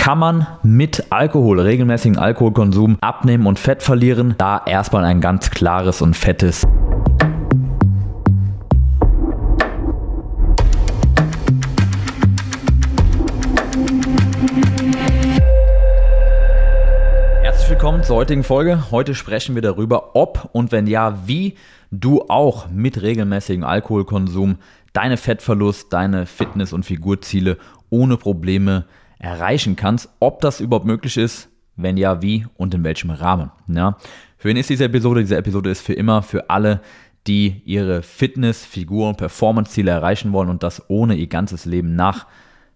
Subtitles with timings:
[0.00, 4.34] Kann man mit Alkohol, regelmäßigen Alkoholkonsum abnehmen und Fett verlieren?
[4.38, 6.66] Da erstmal ein ganz klares und fettes
[17.42, 18.90] Herzlich willkommen zur heutigen Folge.
[18.90, 21.56] Heute sprechen wir darüber, ob und wenn ja, wie
[21.90, 24.56] du auch mit regelmäßigem Alkoholkonsum
[24.94, 27.58] deine Fettverlust, deine Fitness- und Figurziele
[27.90, 28.86] ohne Probleme
[29.20, 30.08] erreichen kannst.
[30.18, 33.50] Ob das überhaupt möglich ist, wenn ja, wie und in welchem Rahmen.
[33.68, 33.96] Ja.
[34.36, 35.20] Für wen ist diese Episode?
[35.20, 36.80] Diese Episode ist für immer für alle,
[37.26, 42.26] die ihre Fitness, Figur und Performance-Ziele erreichen wollen und das ohne ihr ganzes Leben nach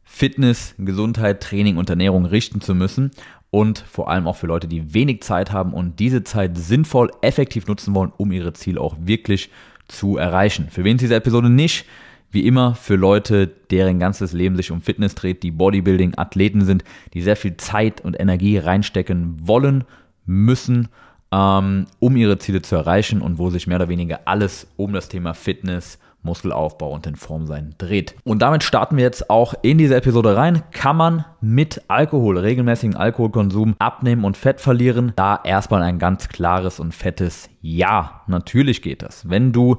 [0.02, 3.10] Fitness, Gesundheit, Training und Ernährung richten zu müssen.
[3.50, 7.66] Und vor allem auch für Leute, die wenig Zeit haben und diese Zeit sinnvoll, effektiv
[7.66, 9.50] nutzen wollen, um ihre Ziele auch wirklich
[9.86, 10.68] zu erreichen.
[10.70, 11.86] Für wen ist diese Episode nicht?
[12.34, 16.82] Wie immer für Leute, deren ganzes Leben sich um Fitness dreht, die Bodybuilding-Athleten sind,
[17.14, 19.84] die sehr viel Zeit und Energie reinstecken wollen,
[20.26, 20.88] müssen,
[21.30, 25.08] ähm, um ihre Ziele zu erreichen und wo sich mehr oder weniger alles um das
[25.08, 28.16] Thema Fitness, Muskelaufbau und in Form sein dreht.
[28.24, 30.64] Und damit starten wir jetzt auch in diese Episode rein.
[30.72, 35.12] Kann man mit Alkohol, regelmäßigen Alkoholkonsum abnehmen und Fett verlieren?
[35.14, 38.22] Da erstmal ein ganz klares und fettes Ja.
[38.26, 39.28] Natürlich geht das.
[39.28, 39.76] Wenn du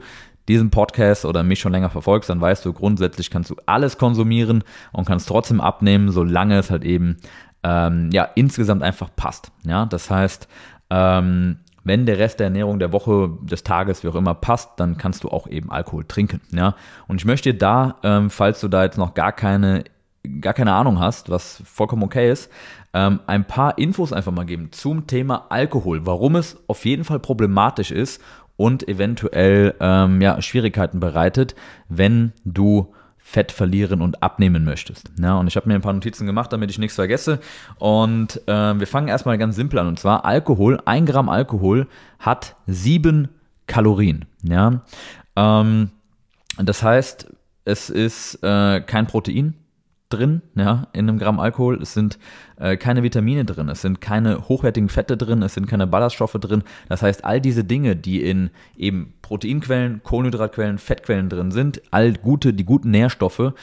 [0.47, 4.63] diesen Podcast oder mich schon länger verfolgst, dann weißt du, grundsätzlich kannst du alles konsumieren
[4.91, 7.17] und kannst trotzdem abnehmen, solange es halt eben
[7.63, 9.51] ähm, ja insgesamt einfach passt.
[9.63, 10.47] Ja, das heißt,
[10.89, 14.97] ähm, wenn der Rest der Ernährung der Woche, des Tages, wie auch immer passt, dann
[14.97, 16.41] kannst du auch eben Alkohol trinken.
[16.51, 16.75] Ja,
[17.07, 19.83] und ich möchte dir da, ähm, falls du da jetzt noch gar keine
[20.41, 22.51] gar keine Ahnung hast, was vollkommen okay ist,
[22.93, 27.19] ähm, ein paar Infos einfach mal geben zum Thema Alkohol, warum es auf jeden Fall
[27.19, 28.21] problematisch ist
[28.57, 31.55] und eventuell ähm, ja, Schwierigkeiten bereitet,
[31.89, 35.09] wenn du Fett verlieren und abnehmen möchtest.
[35.19, 37.39] Ja, und ich habe mir ein paar Notizen gemacht, damit ich nichts vergesse.
[37.79, 39.87] Und äh, wir fangen erstmal ganz simpel an.
[39.87, 41.87] Und zwar Alkohol, ein Gramm Alkohol
[42.19, 43.29] hat sieben
[43.65, 44.25] Kalorien.
[44.43, 44.83] Ja,
[45.35, 45.89] ähm,
[46.57, 47.33] das heißt,
[47.65, 49.55] es ist äh, kein Protein,
[50.09, 51.81] drin, ja, in einem Gramm Alkohol.
[51.81, 52.19] Es sind
[52.57, 56.63] äh, keine Vitamine drin, es sind keine hochwertigen Fette drin, es sind keine Ballaststoffe drin.
[56.89, 62.53] Das heißt, all diese Dinge, die in eben Proteinquellen, Kohlenhydratquellen, Fettquellen drin sind, all gute,
[62.53, 63.53] die guten Nährstoffe,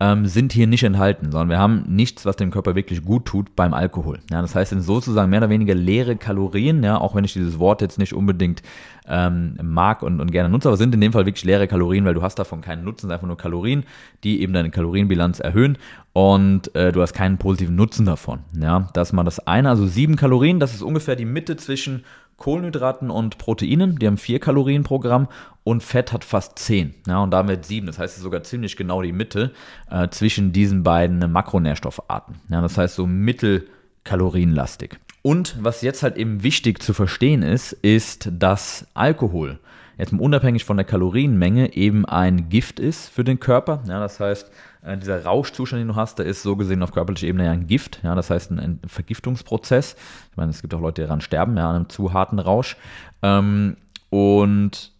[0.00, 3.54] ähm, sind hier nicht enthalten, sondern wir haben nichts, was dem Körper wirklich gut tut
[3.54, 4.18] beim Alkohol.
[4.30, 7.60] Ja, das heißt, sind sozusagen mehr oder weniger leere Kalorien, ja, auch wenn ich dieses
[7.60, 8.62] Wort jetzt nicht unbedingt
[9.06, 12.14] ähm, mag und, und gerne nutze, aber sind in dem Fall wirklich leere Kalorien, weil
[12.14, 13.84] du hast davon keinen Nutzen, einfach nur Kalorien,
[14.24, 15.78] die eben deine Kalorienbilanz erhöhen
[16.12, 18.40] und äh, du hast keinen positiven Nutzen davon.
[18.58, 22.04] Ja, das ist mal das eine, also sieben Kalorien, das ist ungefähr die Mitte zwischen
[22.36, 25.28] Kohlenhydraten und Proteinen, die haben vier Kalorien pro Gramm
[25.64, 26.94] und Fett hat fast zehn.
[27.06, 27.86] Ja, und damit sieben.
[27.86, 29.52] Das heißt, es ist sogar ziemlich genau die Mitte
[29.88, 32.40] äh, zwischen diesen beiden Makronährstoffarten.
[32.48, 34.98] Ja, das heißt, so mittelkalorienlastig.
[35.22, 39.60] Und was jetzt halt eben wichtig zu verstehen ist, ist, dass Alkohol
[40.02, 43.82] jetzt unabhängig von der Kalorienmenge eben ein Gift ist für den Körper.
[43.86, 44.50] Ja, das heißt,
[44.82, 47.66] äh, dieser Rauschzustand, den du hast, der ist so gesehen auf körperlicher Ebene ja ein
[47.66, 48.00] Gift.
[48.02, 49.96] Ja, das heißt ein, ein Vergiftungsprozess.
[50.30, 52.76] Ich meine, es gibt auch Leute, die daran sterben, ja, an einem zu harten Rausch.
[53.22, 53.76] Ähm,
[54.10, 54.92] und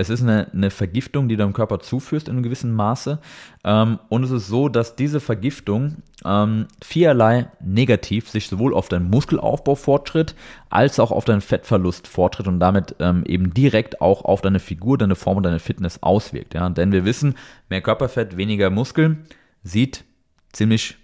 [0.00, 3.18] es ist eine, eine, Vergiftung, die du deinem Körper zuführst in einem gewissen Maße.
[3.64, 9.10] Ähm, und es ist so, dass diese Vergiftung ähm, viererlei negativ sich sowohl auf deinen
[9.10, 10.34] Muskelaufbau fortschritt,
[10.70, 14.98] als auch auf deinen Fettverlust fortschritt und damit ähm, eben direkt auch auf deine Figur,
[14.98, 16.54] deine Form und deine Fitness auswirkt.
[16.54, 16.68] Ja?
[16.70, 17.34] Denn wir wissen,
[17.68, 19.26] mehr Körperfett, weniger Muskeln
[19.62, 20.04] sieht
[20.52, 20.96] ziemlich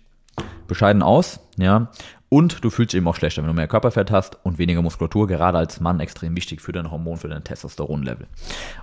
[0.67, 1.41] bescheiden aus.
[1.57, 1.91] Ja?
[2.29, 5.29] Und du fühlst dich eben auch schlechter, wenn du mehr Körperfett hast und weniger Muskulatur,
[5.29, 8.27] gerade als Mann extrem wichtig für dein Hormon, für dein Testosteronlevel.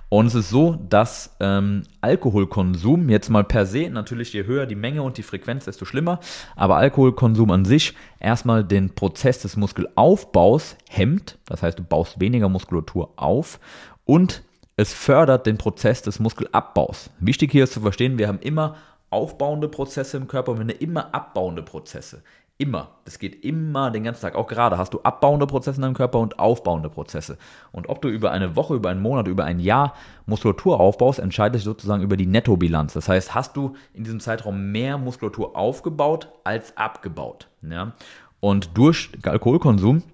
[0.08, 4.76] Und es ist so, dass ähm, Alkoholkonsum jetzt mal per se, natürlich je höher die
[4.76, 6.20] Menge und die Frequenz, desto schlimmer,
[6.56, 12.48] aber Alkoholkonsum an sich erstmal den Prozess des Muskelaufbaus hemmt, das heißt, du baust weniger
[12.48, 13.60] Muskulatur auf
[14.06, 14.42] und
[14.76, 17.10] es fördert den Prozess des Muskelabbaus.
[17.20, 18.76] Wichtig hier ist zu verstehen, wir haben immer
[19.10, 22.22] aufbauende Prozesse im Körper und wir haben immer abbauende Prozesse.
[22.56, 22.90] Immer.
[23.04, 24.36] Das geht immer den ganzen Tag.
[24.36, 27.36] Auch gerade hast du abbauende Prozesse in deinem Körper und aufbauende Prozesse.
[27.72, 29.94] Und ob du über eine Woche, über einen Monat, über ein Jahr
[30.26, 32.92] Muskulatur aufbaust, entscheidet sich sozusagen über die Nettobilanz.
[32.92, 37.48] Das heißt, hast du in diesem Zeitraum mehr Muskulatur aufgebaut als abgebaut.
[37.68, 37.94] Ja?
[38.38, 40.04] Und durch Alkoholkonsum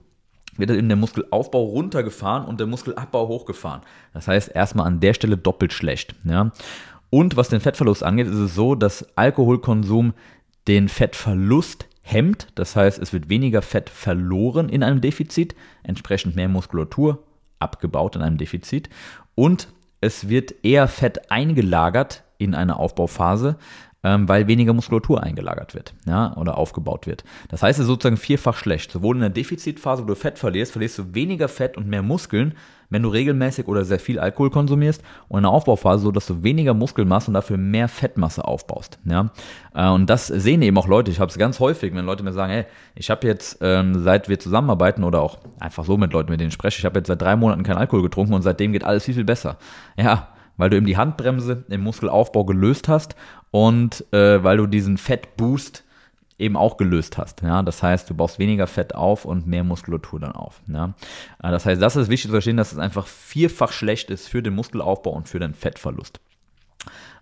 [0.56, 3.82] wird eben der Muskelaufbau runtergefahren und der Muskelabbau hochgefahren.
[4.14, 6.14] Das heißt, erstmal an der Stelle doppelt schlecht.
[6.24, 6.52] Ja?
[7.10, 10.14] Und was den Fettverlust angeht, ist es so, dass Alkoholkonsum
[10.68, 12.48] den Fettverlust hemmt.
[12.54, 17.24] Das heißt, es wird weniger Fett verloren in einem Defizit, entsprechend mehr Muskulatur
[17.58, 18.88] abgebaut in einem Defizit.
[19.34, 19.68] Und
[20.00, 23.56] es wird eher Fett eingelagert in einer Aufbauphase,
[24.02, 27.24] ähm, weil weniger Muskulatur eingelagert wird ja, oder aufgebaut wird.
[27.48, 28.92] Das heißt, es ist sozusagen vierfach schlecht.
[28.92, 32.54] Sowohl in der Defizitphase, wo du Fett verlierst, verlierst du weniger Fett und mehr Muskeln,
[32.88, 36.42] wenn du regelmäßig oder sehr viel Alkohol konsumierst und in der Aufbauphase so, dass du
[36.42, 38.98] weniger Muskelmasse und dafür mehr Fettmasse aufbaust.
[39.04, 39.30] Ja?
[39.74, 41.10] Äh, und das sehen eben auch Leute.
[41.10, 42.64] Ich habe es ganz häufig, wenn Leute mir sagen, hey,
[42.94, 46.48] ich habe jetzt, ähm, seit wir zusammenarbeiten oder auch einfach so mit Leuten, mit denen
[46.48, 49.04] ich spreche, ich habe jetzt seit drei Monaten keinen Alkohol getrunken und seitdem geht alles
[49.04, 49.56] viel, viel besser.
[49.96, 50.28] Ja,
[50.60, 53.16] weil du eben die Handbremse im Muskelaufbau gelöst hast
[53.50, 55.84] und äh, weil du diesen Fettboost
[56.40, 57.42] eben auch gelöst hast.
[57.42, 57.62] Ja?
[57.62, 60.60] Das heißt, du baust weniger Fett auf und mehr Muskulatur dann auf.
[60.66, 60.94] Ja?
[61.42, 64.42] Äh, das heißt, das ist wichtig zu verstehen, dass es einfach vierfach schlecht ist für
[64.42, 66.20] den Muskelaufbau und für den Fettverlust.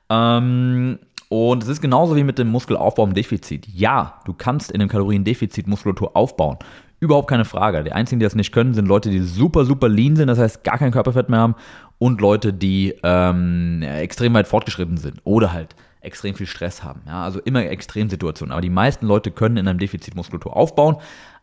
[0.08, 0.98] Ähm,
[1.28, 3.66] und es ist genauso wie mit dem Muskelaufbau im Defizit.
[3.68, 6.56] Ja, du kannst in dem Kaloriendefizit Muskulatur aufbauen.
[7.00, 7.84] Überhaupt keine Frage.
[7.84, 10.64] Die einzigen, die das nicht können, sind Leute, die super, super lean sind, das heißt
[10.64, 11.54] gar kein Körperfett mehr haben
[11.98, 17.02] und Leute, die ähm, extrem weit fortgeschritten sind oder halt extrem viel Stress haben.
[17.06, 18.52] Ja, also immer Extremsituationen.
[18.52, 20.96] Aber die meisten Leute können in einem Defizit Muskulatur aufbauen.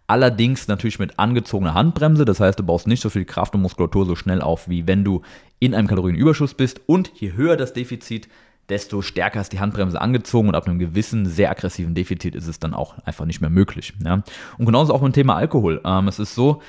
[0.07, 2.25] Allerdings natürlich mit angezogener Handbremse.
[2.25, 5.03] Das heißt, du baust nicht so viel Kraft und Muskulatur so schnell auf, wie wenn
[5.03, 5.21] du
[5.59, 6.81] in einem Kalorienüberschuss bist.
[6.85, 8.29] Und je höher das Defizit,
[8.69, 12.59] desto stärker ist die Handbremse angezogen und ab einem gewissen, sehr aggressiven Defizit ist es
[12.59, 13.93] dann auch einfach nicht mehr möglich.
[14.03, 14.23] Ja?
[14.57, 15.81] Und genauso auch beim Thema Alkohol.
[15.85, 16.61] Ähm, es ist so,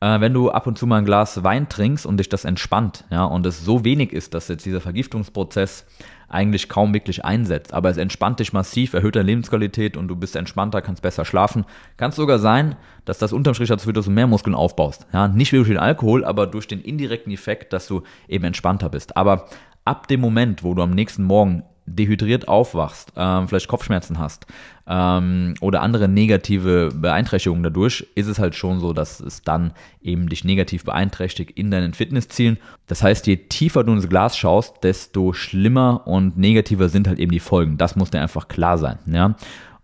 [0.00, 3.04] äh, wenn du ab und zu mal ein Glas Wein trinkst und dich das entspannt,
[3.10, 5.86] ja, und es so wenig ist, dass jetzt dieser Vergiftungsprozess
[6.28, 10.34] eigentlich kaum wirklich einsetzt, aber es entspannt dich massiv, erhöht deine Lebensqualität und du bist
[10.34, 11.66] entspannter, kannst besser schlafen.
[11.98, 15.06] Kann es sogar sein, dass das unterm Strich dazu führt, dass du mehr Muskeln aufbaust.
[15.12, 19.16] Ja, nicht durch den Alkohol, aber durch den indirekten Effekt, dass du eben entspannter bist.
[19.16, 19.46] Aber
[19.84, 24.46] ab dem Moment, wo du am nächsten Morgen dehydriert aufwachst, ähm, vielleicht Kopfschmerzen hast
[24.86, 30.28] ähm, oder andere negative Beeinträchtigungen dadurch, ist es halt schon so, dass es dann eben
[30.28, 32.58] dich negativ beeinträchtigt in deinen Fitnesszielen.
[32.86, 37.32] Das heißt, je tiefer du ins Glas schaust, desto schlimmer und negativer sind halt eben
[37.32, 37.78] die Folgen.
[37.78, 38.98] Das muss dir einfach klar sein.
[39.06, 39.36] Ja?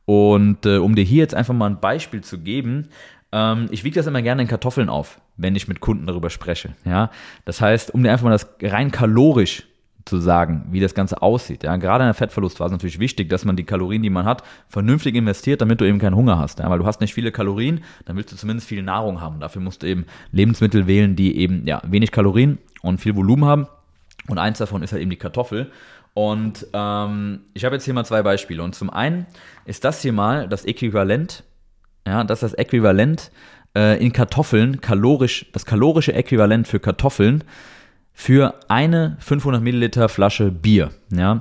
[0.04, 2.88] Und äh, um dir hier jetzt einfach mal ein Beispiel zu geben,
[3.32, 6.74] ähm, ich wiege das immer gerne in Kartoffeln auf, wenn ich mit Kunden darüber spreche.
[6.84, 7.10] Ja?
[7.44, 9.64] Das heißt, um dir einfach mal das rein kalorisch
[10.08, 11.62] zu sagen, wie das Ganze aussieht.
[11.62, 14.42] Ja, gerade in der Fettverlustphase ist natürlich wichtig, dass man die Kalorien, die man hat,
[14.68, 16.58] vernünftig investiert, damit du eben keinen Hunger hast.
[16.58, 19.40] Ja, weil du hast nicht viele Kalorien, dann willst du zumindest viel Nahrung haben.
[19.40, 23.66] Dafür musst du eben Lebensmittel wählen, die eben ja, wenig Kalorien und viel Volumen haben.
[24.28, 25.70] Und eins davon ist halt eben die Kartoffel.
[26.14, 28.62] Und ähm, ich habe jetzt hier mal zwei Beispiele.
[28.62, 29.26] Und zum einen
[29.64, 31.44] ist das hier mal das Äquivalent,
[32.06, 33.30] ja, das ist das Äquivalent
[33.76, 37.44] äh, in Kartoffeln, kalorisch, das kalorische Äquivalent für Kartoffeln
[38.20, 40.90] für eine 500 Milliliter Flasche Bier.
[41.12, 41.40] Ja?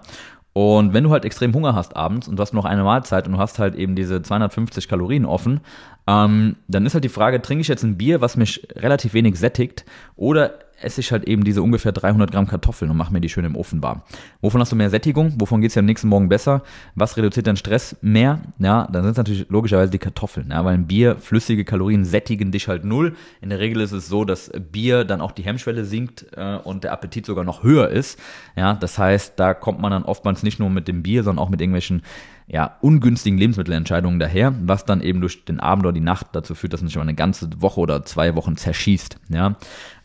[0.54, 3.34] Und wenn du halt extrem Hunger hast abends und du hast noch eine Mahlzeit und
[3.34, 5.62] du hast halt eben diese 250 Kalorien offen,
[6.08, 9.38] ähm, dann ist halt die Frage, trinke ich jetzt ein Bier, was mich relativ wenig
[9.38, 13.30] sättigt, oder esse ich halt eben diese ungefähr 300 Gramm Kartoffeln und mache mir die
[13.30, 14.04] schön im Ofen warm.
[14.42, 15.34] Wovon hast du mehr Sättigung?
[15.38, 16.62] Wovon geht es dir am nächsten Morgen besser?
[16.96, 18.40] Was reduziert deinen Stress mehr?
[18.60, 22.52] Ja, dann sind es natürlich logischerweise die Kartoffeln, ja, weil ein Bier, flüssige Kalorien sättigen
[22.52, 23.16] dich halt null.
[23.42, 26.84] In der Regel ist es so, dass Bier dann auch die Hemmschwelle sinkt äh, und
[26.84, 28.20] der Appetit sogar noch höher ist.
[28.56, 31.50] Ja, das heißt, da kommt man dann oftmals nicht nur mit dem Bier, sondern auch
[31.50, 32.04] mit irgendwelchen
[32.50, 36.74] ja, ungünstigen Lebensmittelentscheidungen daher, was dann eben durch den Abend oder die Nacht dazu führt,
[36.74, 39.18] dass man sich mal eine ganze Woche oder zwei Wochen zerschießt.
[39.30, 39.56] Ja?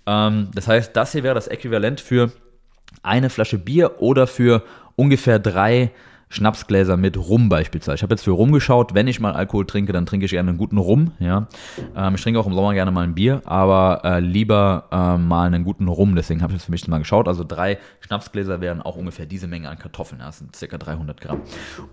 [0.07, 2.33] Ähm, das heißt, das hier wäre das Äquivalent für
[3.03, 4.63] eine Flasche Bier oder für
[4.97, 5.91] ungefähr drei
[6.33, 7.97] Schnapsgläser mit Rum beispielsweise.
[7.97, 10.49] Ich habe jetzt für Rum geschaut, wenn ich mal Alkohol trinke, dann trinke ich gerne
[10.49, 11.13] einen guten Rum.
[11.19, 11.47] Ja.
[11.95, 15.47] Ähm, ich trinke auch im Sommer gerne mal ein Bier, aber äh, lieber äh, mal
[15.47, 16.17] einen guten Rum.
[16.17, 17.29] Deswegen habe ich jetzt für mich mal geschaut.
[17.29, 20.21] Also drei Schnapsgläser wären auch ungefähr diese Menge an Kartoffeln.
[20.21, 20.79] Ja, das sind ca.
[20.79, 21.43] 300 Gramm.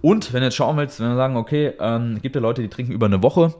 [0.01, 2.69] Und wenn du jetzt schauen willst, wenn wir sagen, okay, ähm, gibt ja Leute, die
[2.69, 3.53] trinken über eine Woche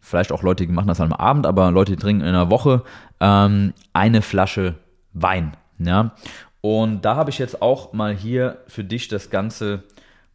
[0.00, 2.82] vielleicht auch Leute, die machen das am Abend, aber Leute, die trinken in einer Woche
[3.20, 4.76] ähm, eine Flasche
[5.12, 5.56] Wein.
[5.78, 6.12] Ja?
[6.60, 9.84] Und da habe ich jetzt auch mal hier für dich das Ganze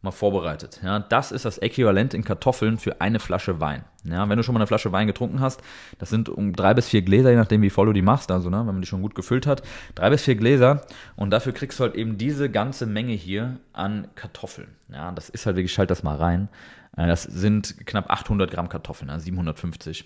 [0.04, 0.80] mal vorbereitet.
[0.84, 3.84] Ja, das ist das Äquivalent in Kartoffeln für eine Flasche Wein.
[4.04, 5.62] Ja, wenn du schon mal eine Flasche Wein getrunken hast,
[5.98, 8.50] das sind um drei bis vier Gläser, je nachdem wie voll du die machst, also
[8.50, 9.62] ne, wenn man die schon gut gefüllt hat,
[9.94, 10.82] drei bis vier Gläser
[11.16, 14.68] und dafür kriegst du halt eben diese ganze Menge hier an Kartoffeln.
[14.92, 16.48] Ja, das ist halt wirklich, schalt das mal rein.
[16.96, 20.04] Äh, das sind knapp 800 Gramm Kartoffeln, also 750.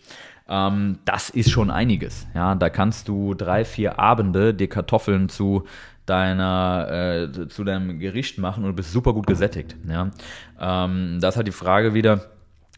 [0.48, 2.26] Ähm, das ist schon einiges.
[2.34, 5.64] Ja, da kannst du drei, vier Abende dir Kartoffeln zu
[6.06, 9.76] deiner, äh, zu deinem Gericht machen und du bist super gut gesättigt.
[9.88, 10.10] Ja,
[10.58, 12.22] ähm, das halt die Frage wieder.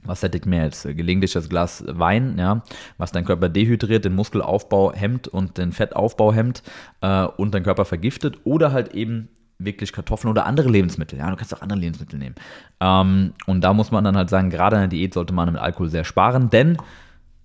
[0.02, 0.84] Was sättigt mehr jetzt?
[0.84, 2.62] Gelegentlich das Glas Wein, ja,
[2.96, 6.62] was dein Körper dehydriert, den Muskelaufbau hemmt und den Fettaufbau hemmt
[7.02, 9.28] äh, und dein Körper vergiftet oder halt eben
[9.64, 11.18] wirklich Kartoffeln oder andere Lebensmittel.
[11.18, 12.34] Ja, du kannst auch andere Lebensmittel nehmen.
[12.80, 15.60] Ähm, und da muss man dann halt sagen, gerade in der Diät sollte man mit
[15.60, 16.76] Alkohol sehr sparen, denn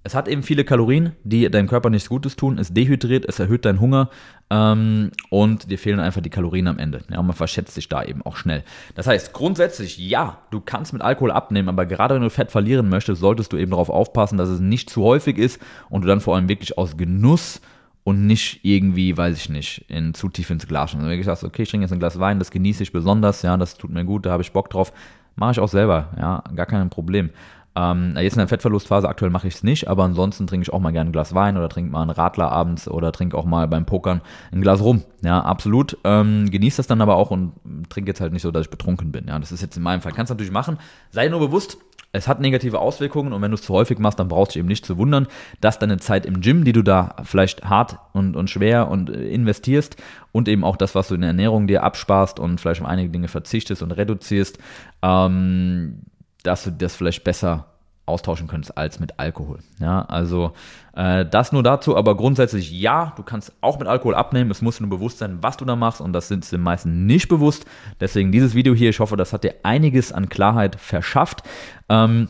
[0.06, 2.60] es hat eben viele Kalorien, die deinem Körper nichts Gutes tun.
[2.60, 4.12] Es dehydriert, es erhöht deinen Hunger
[4.52, 7.02] ähm, und dir fehlen einfach die Kalorien am Ende.
[7.10, 8.64] Ja, man verschätzt sich da eben auch schnell.
[8.94, 12.88] Das heißt, grundsätzlich, ja, du kannst mit Alkohol abnehmen, aber gerade wenn du Fett verlieren
[12.88, 16.22] möchtest, solltest du eben darauf aufpassen, dass es nicht zu häufig ist und du dann
[16.22, 17.60] vor allem wirklich aus Genuss
[18.06, 20.94] und nicht irgendwie, weiß ich nicht, in zu tief ins Glas.
[20.94, 23.42] Und wenn du sagst, okay, ich trinke jetzt ein Glas Wein, das genieße ich besonders,
[23.42, 24.94] ja, das tut mir gut, da habe ich Bock drauf,
[25.36, 27.32] mache ich auch selber, ja, gar kein Problem.
[27.76, 30.80] Ähm, jetzt in der Fettverlustphase aktuell mache ich es nicht, aber ansonsten trinke ich auch
[30.80, 33.68] mal gerne ein Glas Wein oder trinke mal einen Radler abends oder trinke auch mal
[33.68, 34.22] beim Pokern
[34.52, 35.04] ein Glas rum.
[35.24, 35.98] Ja, absolut.
[36.04, 37.54] Ähm, genieße das dann aber auch und
[37.90, 39.28] trinke jetzt halt nicht so, dass ich betrunken bin.
[39.28, 40.14] Ja, das ist jetzt in meinem Fall.
[40.14, 40.78] Kannst du natürlich machen.
[41.10, 41.78] Sei nur bewusst,
[42.16, 44.68] es hat negative Auswirkungen und wenn du es zu häufig machst, dann brauchst du eben
[44.68, 45.28] nicht zu wundern,
[45.62, 49.28] dass deine Zeit im Gym, die du da vielleicht hart und, und schwer und äh,
[49.28, 49.98] investierst
[50.32, 53.10] und eben auch das, was du in der Ernährung dir absparst und vielleicht auf einige
[53.10, 54.58] Dinge verzichtest und reduzierst,
[55.02, 56.02] ähm,
[56.44, 57.75] dass du das vielleicht besser
[58.06, 59.60] austauschen könntest als mit Alkohol.
[59.80, 60.54] Ja, also
[60.96, 64.52] äh, das nur dazu, aber grundsätzlich ja, du kannst auch mit Alkohol abnehmen.
[64.52, 67.28] Es muss nur bewusst sein, was du da machst und das sind den meisten nicht
[67.28, 67.66] bewusst.
[68.00, 71.44] Deswegen dieses Video hier, ich hoffe, das hat dir einiges an Klarheit verschafft.
[71.90, 72.30] Ähm,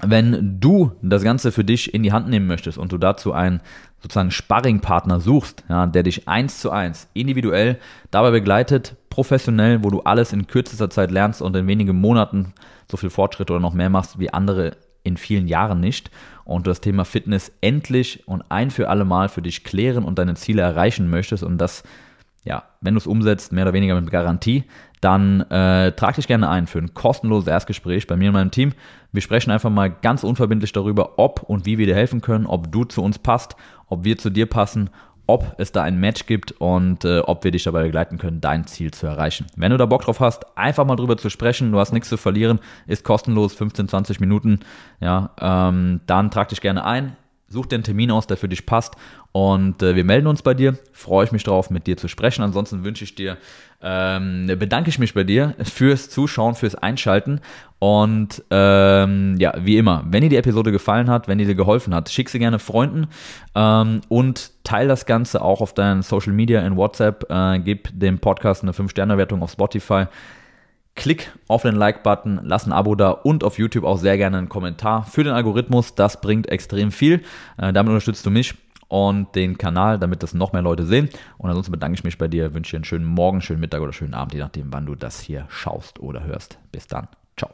[0.00, 3.60] wenn du das Ganze für dich in die Hand nehmen möchtest und du dazu einen
[4.00, 7.78] sozusagen Sparringpartner suchst, ja, der dich eins zu eins individuell
[8.10, 12.52] dabei begleitet, professionell, wo du alles in kürzester Zeit lernst und in wenigen Monaten
[12.90, 16.10] so viel Fortschritt oder noch mehr machst wie andere in vielen Jahren nicht
[16.44, 20.18] und du das Thema Fitness endlich und ein für alle Mal für dich klären und
[20.18, 21.82] deine Ziele erreichen möchtest und das,
[22.44, 24.64] ja, wenn du es umsetzt, mehr oder weniger mit Garantie,
[25.00, 28.72] dann äh, trag dich gerne ein für ein kostenloses Erstgespräch bei mir und meinem Team.
[29.10, 32.70] Wir sprechen einfach mal ganz unverbindlich darüber, ob und wie wir dir helfen können, ob
[32.70, 33.56] du zu uns passt,
[33.88, 34.90] ob wir zu dir passen
[35.26, 38.66] ob es da ein Match gibt und äh, ob wir dich dabei begleiten können, dein
[38.66, 39.46] Ziel zu erreichen.
[39.56, 42.16] Wenn du da Bock drauf hast, einfach mal drüber zu sprechen, du hast nichts zu
[42.16, 44.60] verlieren, ist kostenlos, 15, 20 Minuten,
[45.00, 47.16] ja, ähm, dann trag dich gerne ein,
[47.52, 48.96] such den Termin aus, der für dich passt
[49.32, 50.76] und äh, wir melden uns bei dir.
[50.92, 52.42] Freue ich mich drauf, mit dir zu sprechen.
[52.42, 53.38] Ansonsten wünsche ich dir,
[53.80, 57.40] ähm, bedanke ich mich bei dir fürs Zuschauen, fürs Einschalten.
[57.78, 61.94] Und ähm, ja, wie immer, wenn dir die Episode gefallen hat, wenn die dir geholfen
[61.94, 63.08] hat, schick sie gerne Freunden
[63.54, 67.24] ähm, und teile das Ganze auch auf deinen Social Media in WhatsApp.
[67.30, 70.04] Äh, gib dem Podcast eine 5-Sterne-Wertung auf Spotify.
[70.94, 74.48] Klick auf den Like-Button, lass ein Abo da und auf YouTube auch sehr gerne einen
[74.48, 75.94] Kommentar für den Algorithmus.
[75.94, 77.22] Das bringt extrem viel.
[77.56, 78.54] Äh, damit unterstützt du mich
[78.88, 81.08] und den Kanal, damit das noch mehr Leute sehen.
[81.38, 83.94] Und ansonsten bedanke ich mich bei dir, wünsche dir einen schönen Morgen, schönen Mittag oder
[83.94, 86.58] schönen Abend, je nachdem, wann du das hier schaust oder hörst.
[86.72, 87.08] Bis dann.
[87.38, 87.52] Ciao.